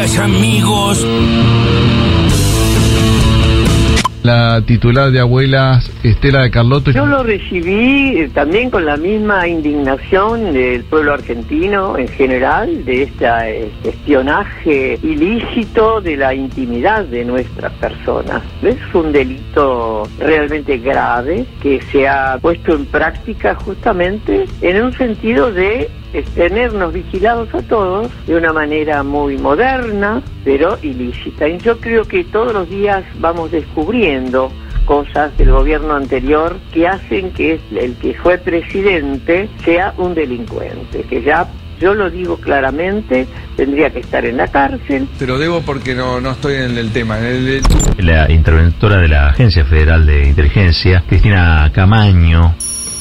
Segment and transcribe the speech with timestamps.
[0.00, 1.06] Amigos.
[4.22, 6.90] La titular de abuelas, Estela de Carlotto.
[6.90, 13.04] Yo lo recibí eh, también con la misma indignación del pueblo argentino en general, de
[13.04, 18.42] este espionaje ilícito de la intimidad de nuestras personas.
[18.62, 25.52] Es un delito realmente grave que se ha puesto en práctica justamente en un sentido
[25.52, 31.48] de es tenernos vigilados a todos de una manera muy moderna, pero ilícita.
[31.48, 34.52] Y yo creo que todos los días vamos descubriendo
[34.84, 41.22] cosas del gobierno anterior que hacen que el que fue presidente sea un delincuente, que
[41.22, 41.48] ya
[41.82, 43.26] yo lo digo claramente,
[43.56, 45.08] tendría que estar en la cárcel.
[45.18, 47.18] Pero debo porque no, no estoy en el tema.
[47.98, 52.54] La interventora de la Agencia Federal de Inteligencia, Cristina Camaño.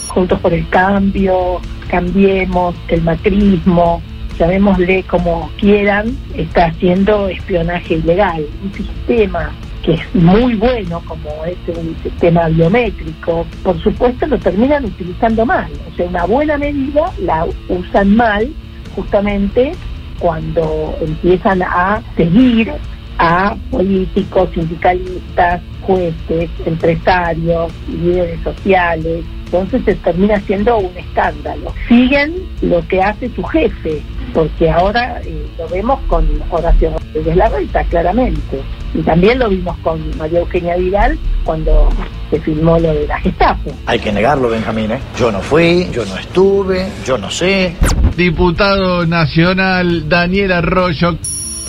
[0.08, 4.02] Juntos por el Cambio, Cambiemos, el macrismo,
[4.40, 8.46] llamémosle como quieran, está haciendo espionaje ilegal.
[8.64, 9.52] Un sistema
[9.84, 15.72] que es muy bueno, como es un sistema biométrico, por supuesto lo terminan utilizando mal.
[15.92, 18.50] O sea, una buena medida la usan mal
[18.96, 19.72] justamente
[20.20, 22.72] cuando empiezan a seguir
[23.18, 31.74] a políticos, sindicalistas, jueces, empresarios, líderes sociales, entonces se termina siendo un escándalo.
[31.88, 34.02] Siguen lo que hace su jefe,
[34.34, 38.62] porque ahora eh, lo vemos con Horacio Rodríguez Larreta, claramente.
[38.94, 41.90] Y también lo vimos con María Eugenia Vidal cuando
[42.30, 43.72] se filmó lo de la Gestapo.
[43.86, 45.00] Hay que negarlo, Benjamín, ¿eh?
[45.18, 47.76] Yo no fui, yo no estuve, yo no sé.
[48.18, 51.18] Diputado Nacional Daniel Arroyo.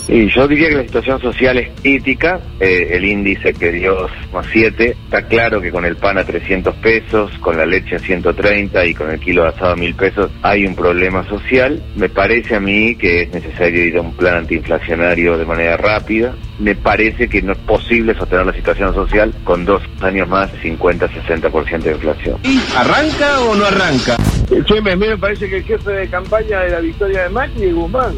[0.07, 4.45] Y yo diría que la situación social es crítica, eh, el índice que dio más
[4.51, 8.85] 7, está claro que con el pan a 300 pesos, con la leche a 130
[8.85, 11.81] y con el kilo de asado a 1000 pesos hay un problema social.
[11.95, 16.35] Me parece a mí que es necesario ir a un plan antiinflacionario de manera rápida.
[16.59, 21.81] Me parece que no es posible sostener la situación social con dos años más, 50-60%
[21.81, 22.39] de inflación.
[22.75, 24.17] ¿Arranca o no arranca?
[24.47, 27.63] Che, a mí me parece que el jefe de campaña de la victoria de Macri
[27.63, 28.13] es Guzmán,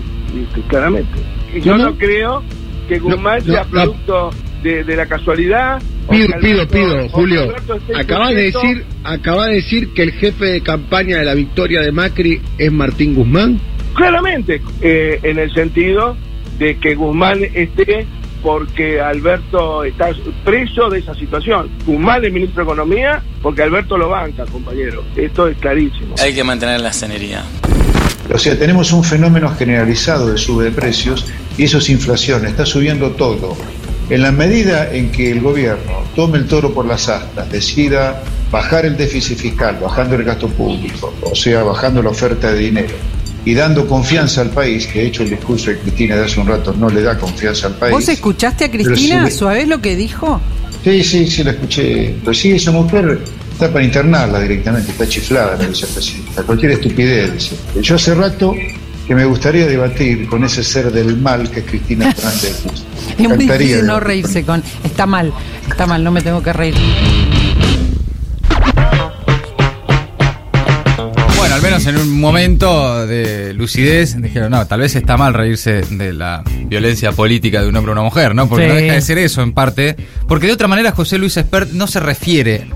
[0.68, 1.35] claramente.
[1.62, 2.44] Yo no, creo
[2.88, 5.82] que Guzmán sea producto de, la casualidad.
[6.10, 7.54] Pido, pido, pido, Julio.
[7.96, 11.92] Acaba de decir, acaba de decir que el jefe de campaña de la victoria de
[11.92, 13.60] Macri es Martín Guzmán.
[13.94, 16.18] Claramente, eh, en el sentido
[16.58, 18.06] de que Guzmán esté
[18.46, 20.12] porque Alberto está
[20.44, 21.68] preso de esa situación.
[21.86, 25.04] Guzmán es ministro de Economía porque Alberto lo banca, compañero.
[25.16, 26.14] Esto es clarísimo.
[26.22, 27.44] Hay que mantener la cenería.
[28.34, 31.26] O sea, tenemos un fenómeno generalizado de sube de precios
[31.58, 33.56] y eso es inflación, está subiendo todo.
[34.10, 38.86] En la medida en que el gobierno tome el toro por las astas, decida bajar
[38.86, 42.94] el déficit fiscal, bajando el gasto público, o sea, bajando la oferta de dinero
[43.46, 46.48] y dando confianza al país, que de hecho el discurso de Cristina de hace un
[46.48, 47.94] rato no le da confianza al país.
[47.94, 49.30] ¿Vos escuchaste a Cristina?
[49.30, 50.42] ¿Suave lo que dijo?
[50.84, 52.16] Sí, sí, sí, la escuché.
[52.22, 53.20] Pero sí, esa mujer
[53.56, 56.44] está para internarla directamente, está chiflada la vicepresidenta.
[56.44, 57.56] Cualquier estupidez, dice.
[57.82, 58.54] Yo hace rato
[59.08, 62.64] que me gustaría debatir con ese ser del mal que es Cristina Fernández.
[63.18, 64.62] es muy difícil no reírse con.
[64.84, 65.32] Está mal,
[65.70, 66.76] está mal, no me tengo que reír.
[71.38, 75.84] Bueno, al menos en un momento de lucidez dijeron, no, tal vez está mal reírse
[75.84, 78.50] de la violencia política de un hombre o una mujer, ¿no?
[78.50, 79.96] Porque no deja de ser eso en parte.
[80.28, 82.68] Porque de otra manera José Luis Espert no se refiere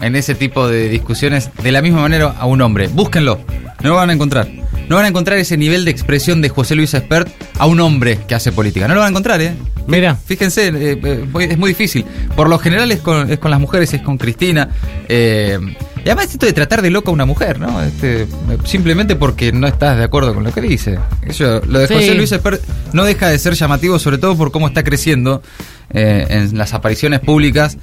[0.00, 2.88] en ese tipo de discusiones de la misma manera a un hombre.
[2.88, 3.40] Búsquenlo,
[3.82, 4.48] no lo van a encontrar.
[4.88, 7.28] No van a encontrar ese nivel de expresión de José Luis Espert
[7.58, 8.88] a un hombre que hace política.
[8.88, 9.52] No lo van a encontrar, ¿eh?
[9.86, 10.16] Mira.
[10.16, 12.06] Fíjense, eh, eh, es muy difícil.
[12.34, 14.70] Por lo general es con, es con las mujeres, es con Cristina.
[15.08, 15.58] Eh,
[15.98, 17.82] y además esto de tratar de loca a una mujer, ¿no?
[17.82, 18.26] Este,
[18.64, 20.98] simplemente porque no estás de acuerdo con lo que dice.
[21.26, 24.68] Eso, lo de José Luis Espert no deja de ser llamativo, sobre todo por cómo
[24.68, 25.42] está creciendo
[25.90, 27.78] en las apariciones públicas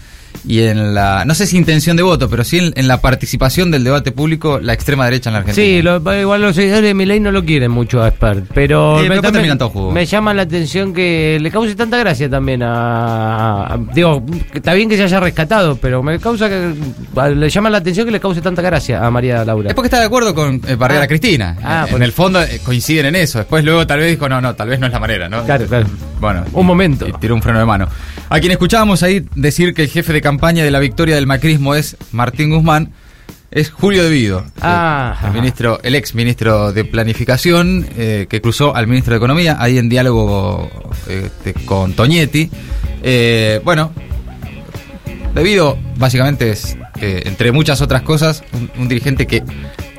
[0.47, 3.83] y en la, no sé si intención de voto, pero sí en, la participación del
[3.83, 5.65] debate público la extrema derecha en la Argentina.
[5.65, 9.21] Sí, igual los seguidores de Milei no lo quieren mucho a Spert, pero, me,
[9.93, 14.23] me, llama la atención que le cause tanta gracia también a, digo,
[14.53, 16.73] está bien que se haya rescatado, pero me causa que
[17.35, 19.69] le llama la atención que le cause tanta gracia a María Laura.
[19.69, 21.07] Es porque está de acuerdo con eh, barrer a ah.
[21.07, 21.57] Cristina.
[21.63, 23.39] Ah, en, el fondo eh, coinciden en eso.
[23.39, 25.43] Después luego tal vez dijo, no, no, tal vez no es la manera, ¿no?
[25.43, 25.87] Claro, claro.
[26.19, 27.07] Bueno, un momento.
[27.07, 27.87] Y tiró un freno de mano.
[28.29, 31.75] A quien escuchábamos ahí decir que el jefe de campaña de la victoria del macrismo
[31.75, 32.91] es Martín Guzmán,
[33.51, 38.87] es Julio Devido, ah, el, ministro, el ex ministro de Planificación, eh, que cruzó al
[38.87, 40.67] ministro de Economía, ahí en diálogo
[41.07, 42.49] este, con Toñetti.
[43.03, 43.91] Eh, bueno,
[45.35, 48.43] Devido básicamente es, eh, entre muchas otras cosas,
[48.79, 49.43] un, dirigente que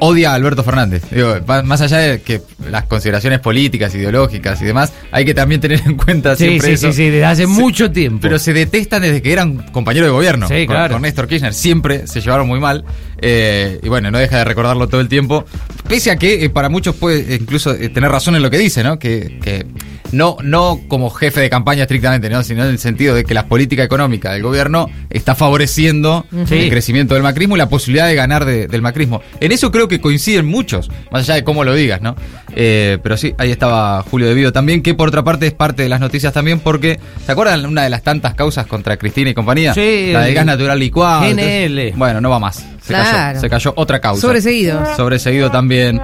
[0.00, 1.02] odia a Alberto Fernández.
[1.10, 1.34] Digo,
[1.64, 2.40] más allá de que
[2.70, 6.72] las consideraciones políticas, ideológicas y demás, hay que también tener en cuenta Sí, siempre sí,
[6.74, 6.86] eso.
[6.88, 8.20] sí, sí, desde hace mucho tiempo.
[8.22, 10.48] Pero se detestan desde que eran compañeros de gobierno.
[10.48, 10.94] Sí, con, claro.
[10.94, 12.84] con Néstor Kirchner siempre se llevaron muy mal.
[13.22, 15.44] eh, y bueno, no deja de recordarlo todo el tiempo.
[15.88, 18.82] Pese a que eh, para muchos puede incluso eh, tener razón en lo que dice,
[18.82, 18.98] ¿no?
[18.98, 19.64] Que, que
[20.12, 22.42] no, no como jefe de campaña estrictamente, ¿no?
[22.42, 26.54] Sino en el sentido de que la política económica del gobierno está favoreciendo Sí.
[26.58, 29.22] el crecimiento del macrismo y la posibilidad de ganar de- del macrismo.
[29.40, 32.16] En eso creo que coinciden muchos, más allá de cómo lo digas, ¿no?
[32.54, 35.82] Eh, pero sí, ahí estaba Julio De Vido también, que por otra parte es parte
[35.82, 39.34] de las noticias también, porque, ¿se acuerdan una de las tantas causas contra Cristina y
[39.34, 39.74] compañía?
[39.74, 41.22] Sí, La del el gas natural licuado.
[41.28, 41.92] GNL.
[41.96, 42.56] bueno, no va más.
[42.56, 43.10] Se, Claro.
[43.28, 44.20] cayó, se cayó otra causa.
[44.20, 44.80] Sobreseguido.
[44.96, 46.00] Sobreseguido también.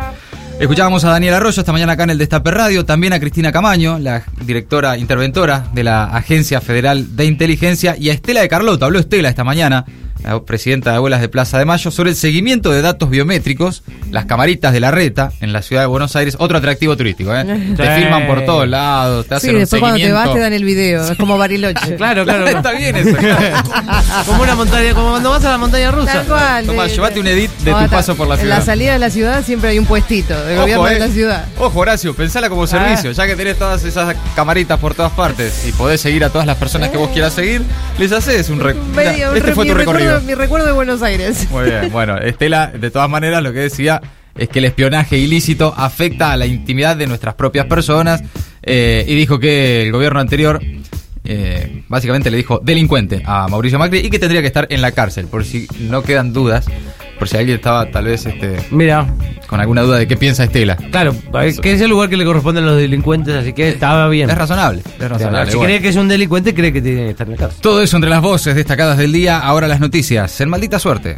[0.60, 3.98] Escuchábamos a Daniel Arroyo esta mañana acá en el Destape Radio, también a Cristina Camaño,
[3.98, 8.84] la directora interventora de la Agencia Federal de Inteligencia, y a Estela de Carlotto.
[8.84, 9.84] Habló Estela esta mañana,
[10.24, 14.26] la presidenta de Abuelas de Plaza de Mayo, sobre el seguimiento de datos biométricos, las
[14.26, 17.44] camaritas de la reta en la ciudad de Buenos Aires, otro atractivo turístico, ¿eh?
[17.76, 20.52] Te filman por todos lados, te hacen Sí, un después cuando te vas te dan
[20.52, 21.10] el video.
[21.10, 21.96] Es como Bariloche.
[21.96, 22.46] Claro, claro.
[22.48, 23.16] Está bien eso.
[24.26, 26.12] como una montaña, como cuando vas a la montaña rusa.
[26.12, 26.66] Tal cual.
[26.66, 28.58] Toma, de- llévate un edit de tu paso por la En ciudad.
[28.58, 30.98] la salida de la ciudad siempre hay un puestito del Ojo, gobierno de eh.
[30.98, 31.44] la ciudad.
[31.58, 33.10] Ojo, Horacio, pensala como servicio.
[33.10, 33.14] Ah.
[33.14, 36.56] Ya que tenés todas esas camaritas por todas partes y podés seguir a todas las
[36.56, 37.62] personas que vos quieras seguir,
[37.98, 40.11] les haces un, re- Medio- Este fue tu recorrido.
[40.12, 41.48] Recuerdo, mi recuerdo de Buenos Aires.
[41.50, 44.00] Muy bien, bueno, Estela, de todas maneras, lo que decía
[44.36, 48.22] es que el espionaje ilícito afecta a la intimidad de nuestras propias personas
[48.62, 50.60] eh, y dijo que el gobierno anterior
[51.24, 54.92] eh, básicamente le dijo delincuente a Mauricio Macri y que tendría que estar en la
[54.92, 56.66] cárcel, por si no quedan dudas,
[57.22, 59.06] por si alguien estaba tal vez este, Mira,
[59.46, 60.74] con alguna duda de qué piensa Estela.
[60.74, 61.14] claro,
[61.62, 64.28] que es el lugar que le corresponde a los delincuentes, así que estaba bien.
[64.28, 65.52] Es razonable, es razonable.
[65.52, 65.68] si bueno.
[65.68, 67.60] cree que es un delincuente, cree que tiene que estar en la cárcel.
[67.62, 70.40] Todo eso entre las voces destacadas del día, ahora las noticias.
[70.40, 71.14] En maldita suerte.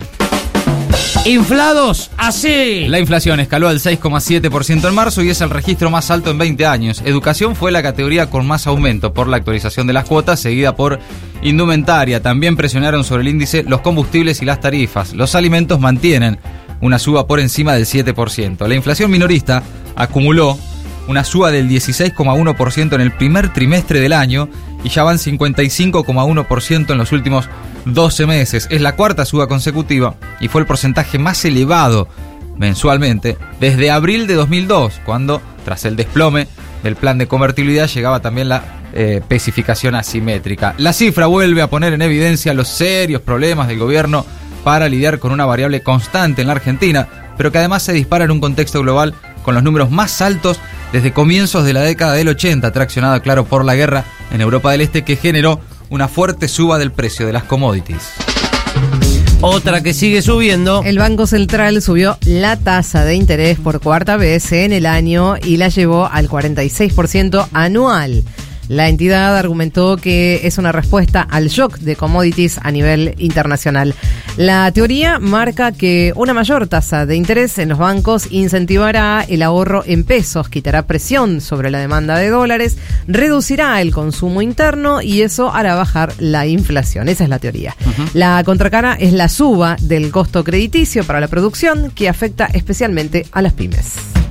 [1.26, 2.86] Inflados, así.
[2.86, 6.66] La inflación escaló al 6,7% en marzo y es el registro más alto en 20
[6.66, 7.02] años.
[7.02, 10.98] Educación fue la categoría con más aumento por la actualización de las cuotas, seguida por
[11.42, 12.20] indumentaria.
[12.20, 15.14] También presionaron sobre el índice los combustibles y las tarifas.
[15.14, 16.38] Los alimentos mantienen
[16.82, 18.68] una suba por encima del 7%.
[18.68, 19.62] La inflación minorista
[19.96, 20.58] acumuló
[21.08, 24.50] una suba del 16,1% en el primer trimestre del año
[24.84, 27.48] y ya van 55,1% en los últimos
[27.84, 28.66] 12 meses.
[28.70, 32.08] Es la cuarta suba consecutiva y fue el porcentaje más elevado
[32.56, 36.46] mensualmente desde abril de 2002, cuando tras el desplome
[36.82, 40.74] del plan de convertibilidad llegaba también la eh, especificación asimétrica.
[40.78, 44.24] La cifra vuelve a poner en evidencia los serios problemas del gobierno
[44.62, 48.30] para lidiar con una variable constante en la Argentina, pero que además se dispara en
[48.30, 50.58] un contexto global con los números más altos
[50.92, 54.80] desde comienzos de la década del 80, traccionada, claro, por la guerra en Europa del
[54.80, 55.60] Este que generó
[55.94, 58.02] una fuerte suba del precio de las commodities.
[59.40, 60.82] Otra que sigue subiendo.
[60.84, 65.56] El Banco Central subió la tasa de interés por cuarta vez en el año y
[65.56, 68.24] la llevó al 46% anual.
[68.68, 73.94] La entidad argumentó que es una respuesta al shock de commodities a nivel internacional.
[74.36, 79.84] La teoría marca que una mayor tasa de interés en los bancos incentivará el ahorro
[79.86, 85.52] en pesos, quitará presión sobre la demanda de dólares, reducirá el consumo interno y eso
[85.52, 87.08] hará bajar la inflación.
[87.08, 87.76] Esa es la teoría.
[88.14, 93.42] La contracara es la suba del costo crediticio para la producción que afecta especialmente a
[93.42, 94.23] las pymes.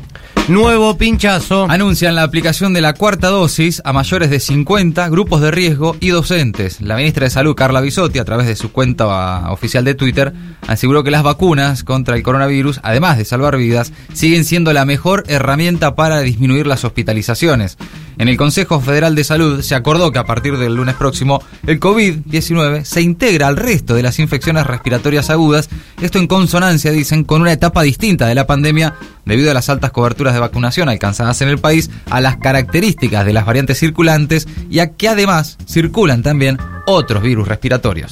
[0.50, 1.68] Nuevo pinchazo.
[1.70, 6.10] Anuncian la aplicación de la cuarta dosis a mayores de 50, grupos de riesgo y
[6.10, 6.82] docentes.
[6.82, 10.34] La ministra de Salud, Carla Bisotti, a través de su cuenta oficial de Twitter,
[10.68, 15.24] aseguró que las vacunas contra el coronavirus, además de salvar vidas, siguen siendo la mejor
[15.28, 17.78] herramienta para disminuir las hospitalizaciones.
[18.18, 21.80] En el Consejo Federal de Salud se acordó que a partir del lunes próximo el
[21.80, 25.70] COVID-19 se integra al resto de las infecciones respiratorias agudas,
[26.02, 29.92] esto en consonancia, dicen, con una etapa distinta de la pandemia debido a las altas
[29.92, 34.80] coberturas de vacunación alcanzadas en el país, a las características de las variantes circulantes y
[34.80, 38.12] a que además circulan también otros virus respiratorios.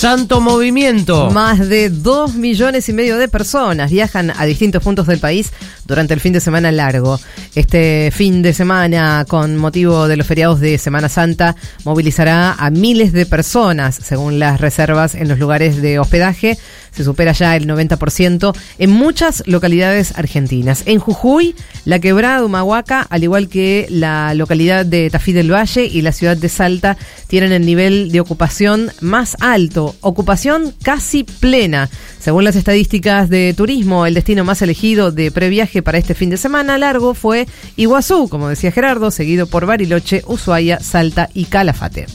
[0.00, 1.30] Santo movimiento.
[1.30, 5.52] Más de dos millones y medio de personas viajan a distintos puntos del país
[5.84, 7.20] durante el fin de semana largo.
[7.54, 11.54] Este fin de semana, con motivo de los feriados de Semana Santa,
[11.84, 16.56] movilizará a miles de personas, según las reservas en los lugares de hospedaje.
[16.92, 20.82] Se supera ya el 90% en muchas localidades argentinas.
[20.86, 21.54] En Jujuy,
[21.84, 26.12] la quebrada de Humahuaca, al igual que la localidad de Tafí del Valle y la
[26.12, 31.88] ciudad de Salta, tienen el nivel de ocupación más alto, ocupación casi plena.
[32.18, 36.36] Según las estadísticas de turismo, el destino más elegido de previaje para este fin de
[36.36, 42.06] semana largo fue Iguazú, como decía Gerardo, seguido por Bariloche, Ushuaia, Salta y Calafate.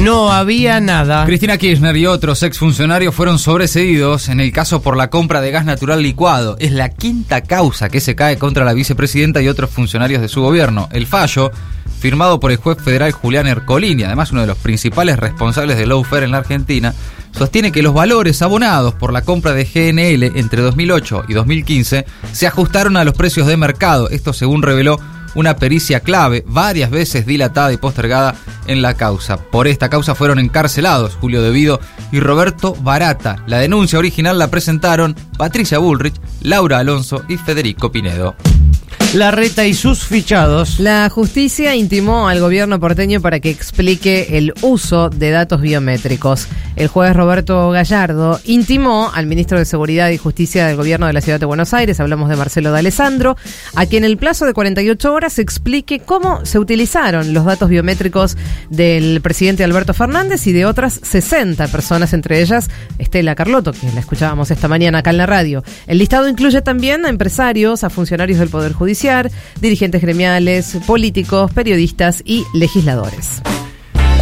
[0.00, 1.24] No había nada.
[1.24, 5.64] Cristina Kirchner y otros exfuncionarios fueron sobreseídos en el caso por la compra de gas
[5.64, 6.56] natural licuado.
[6.58, 10.42] Es la quinta causa que se cae contra la vicepresidenta y otros funcionarios de su
[10.42, 10.90] gobierno.
[10.92, 11.50] El fallo,
[11.98, 16.24] firmado por el juez federal Julián Ercolini, además uno de los principales responsables del lawfare
[16.24, 16.94] en la Argentina,
[17.36, 22.46] sostiene que los valores abonados por la compra de GNL entre 2008 y 2015 se
[22.46, 24.08] ajustaron a los precios de mercado.
[24.10, 24.98] Esto según reveló
[25.36, 28.34] una pericia clave, varias veces dilatada y postergada
[28.66, 29.36] en la causa.
[29.36, 31.78] Por esta causa fueron encarcelados Julio Devido
[32.10, 33.42] y Roberto Barata.
[33.46, 38.34] La denuncia original la presentaron Patricia Bullrich, Laura Alonso y Federico Pinedo.
[39.14, 40.78] La reta y sus fichados.
[40.78, 46.48] La justicia intimó al gobierno porteño para que explique el uso de datos biométricos.
[46.74, 51.22] El juez Roberto Gallardo intimó al ministro de Seguridad y Justicia del gobierno de la
[51.22, 53.36] ciudad de Buenos Aires, hablamos de Marcelo de Alessandro,
[53.74, 57.70] a que en el plazo de 48 horas se explique cómo se utilizaron los datos
[57.70, 58.36] biométricos
[58.68, 64.00] del presidente Alberto Fernández y de otras 60 personas, entre ellas Estela Carlotto, que la
[64.00, 65.64] escuchábamos esta mañana acá en la radio.
[65.86, 68.95] El listado incluye también a empresarios, a funcionarios del Poder Judicial,
[69.60, 73.42] dirigentes gremiales, políticos, periodistas y legisladores.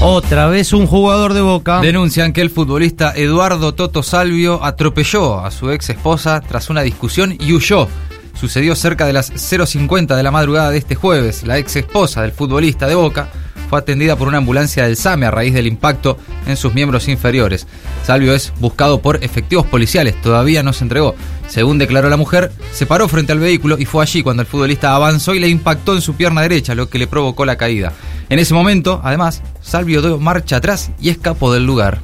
[0.01, 1.81] Otra vez un jugador de Boca.
[1.81, 7.37] Denuncian que el futbolista Eduardo Toto Salvio atropelló a su ex esposa tras una discusión
[7.41, 7.89] y huyó.
[8.35, 11.45] Sucedió cerca de las 0.50 de la madrugada de este jueves.
[11.45, 13.29] La ex esposa del futbolista de Boca
[13.69, 17.67] fue atendida por una ambulancia del SAME a raíz del impacto en sus miembros inferiores.
[18.05, 21.15] Salvio es buscado por efectivos policiales, todavía no se entregó.
[21.49, 24.95] Según declaró la mujer, se paró frente al vehículo y fue allí cuando el futbolista
[24.95, 27.93] avanzó y le impactó en su pierna derecha, lo que le provocó la caída.
[28.29, 32.01] En ese momento, además, Salvio dio marcha atrás y escapó del lugar.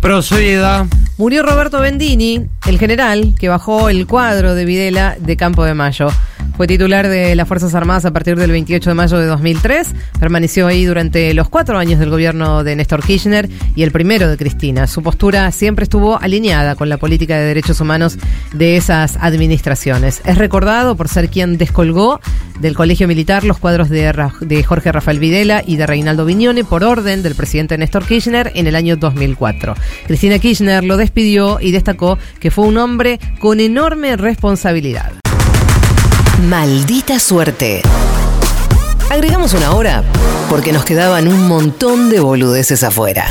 [0.00, 0.86] Proceda.
[1.16, 6.08] Murió Roberto Bendini, el general que bajó el cuadro de Videla de Campo de Mayo.
[6.56, 9.92] Fue titular de las Fuerzas Armadas a partir del 28 de mayo de 2003.
[10.20, 14.36] Permaneció ahí durante los cuatro años del gobierno de Néstor Kirchner y el primero de
[14.36, 14.86] Cristina.
[14.86, 18.18] Su postura siempre estuvo alineada con la política de derechos humanos
[18.52, 20.22] de esas administraciones.
[20.24, 22.20] Es recordado por ser quien descolgó
[22.60, 27.24] del Colegio Militar los cuadros de, Jorge Rafael Videla y de Reinaldo Viñone por orden
[27.24, 29.74] del presidente Néstor Kirchner en el año 2004.
[30.06, 35.23] Cristina Kirchner lo despidió y destacó que fue un hombre con enorme responsabilidad.
[36.42, 37.80] Maldita suerte.
[39.08, 40.02] Agregamos una hora
[40.50, 43.26] porque nos quedaban un montón de boludeces afuera.